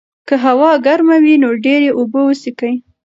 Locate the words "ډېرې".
1.65-1.89